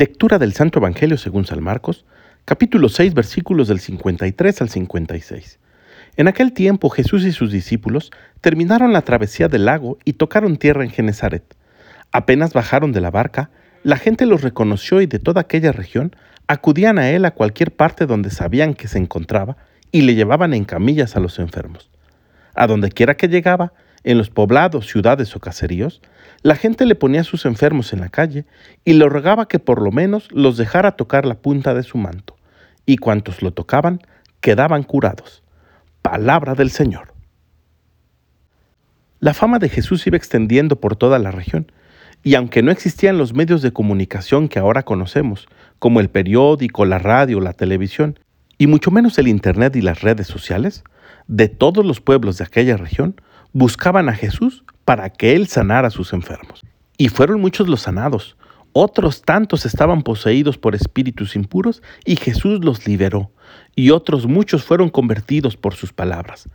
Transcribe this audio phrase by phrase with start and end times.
[0.00, 2.06] Lectura del Santo Evangelio según San Marcos,
[2.46, 5.58] capítulo 6, versículos del 53 al 56.
[6.16, 8.10] En aquel tiempo Jesús y sus discípulos
[8.40, 11.54] terminaron la travesía del lago y tocaron tierra en Genezaret.
[12.12, 13.50] Apenas bajaron de la barca,
[13.82, 18.06] la gente los reconoció y de toda aquella región acudían a él a cualquier parte
[18.06, 19.58] donde sabían que se encontraba
[19.92, 21.90] y le llevaban en camillas a los enfermos.
[22.54, 23.74] A donde quiera que llegaba,
[24.04, 26.00] en los poblados, ciudades o caseríos,
[26.42, 28.46] la gente le ponía a sus enfermos en la calle
[28.84, 32.36] y le rogaba que por lo menos los dejara tocar la punta de su manto,
[32.86, 34.00] y cuantos lo tocaban
[34.40, 35.42] quedaban curados.
[36.02, 37.12] Palabra del Señor.
[39.18, 41.70] La fama de Jesús iba extendiendo por toda la región,
[42.22, 45.46] y aunque no existían los medios de comunicación que ahora conocemos,
[45.78, 48.18] como el periódico, la radio, la televisión,
[48.56, 50.84] y mucho menos el Internet y las redes sociales,
[51.26, 53.20] de todos los pueblos de aquella región,
[53.52, 56.62] buscaban a Jesús para que Él sanara a sus enfermos.
[56.96, 58.36] Y fueron muchos los sanados.
[58.72, 63.32] Otros tantos estaban poseídos por espíritus impuros y Jesús los liberó.
[63.74, 66.48] Y otros muchos fueron convertidos por sus palabras.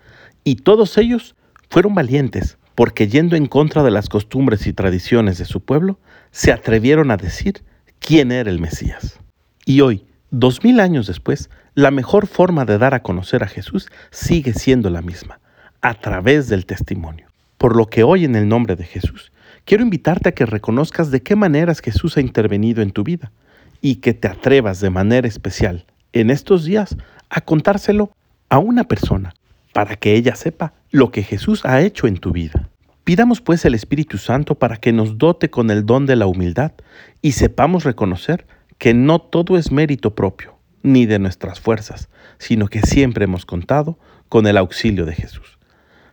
[0.43, 1.35] Y todos ellos
[1.69, 5.97] fueron valientes porque yendo en contra de las costumbres y tradiciones de su pueblo,
[6.31, 7.63] se atrevieron a decir
[7.99, 9.19] quién era el Mesías.
[9.65, 13.87] Y hoy, dos mil años después, la mejor forma de dar a conocer a Jesús
[14.11, 15.39] sigue siendo la misma,
[15.81, 17.27] a través del testimonio.
[17.57, 19.31] Por lo que hoy en el nombre de Jesús,
[19.65, 23.31] quiero invitarte a que reconozcas de qué maneras Jesús ha intervenido en tu vida
[23.81, 26.95] y que te atrevas de manera especial en estos días
[27.29, 28.11] a contárselo
[28.49, 29.33] a una persona
[29.73, 32.69] para que ella sepa lo que Jesús ha hecho en tu vida.
[33.03, 36.71] Pidamos pues el Espíritu Santo para que nos dote con el don de la humildad
[37.21, 42.81] y sepamos reconocer que no todo es mérito propio, ni de nuestras fuerzas, sino que
[42.81, 45.54] siempre hemos contado con el auxilio de Jesús.